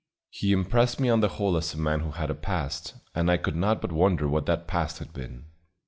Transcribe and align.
He 0.31 0.51
impressed 0.51 0.99
me 0.99 1.09
on 1.09 1.19
the 1.19 1.27
whole 1.27 1.55
as 1.57 1.75
a 1.75 1.77
man 1.77 1.99
who 1.99 2.09
had 2.09 2.31
a 2.31 2.33
past, 2.33 2.95
and 3.13 3.29
I 3.29 3.37
could 3.37 3.55
not 3.55 3.79
but 3.79 3.91
wonder 3.91 4.27
what 4.27 4.47
that 4.47 4.65
past 4.65 4.97
had 4.97 5.13
been. 5.13 5.45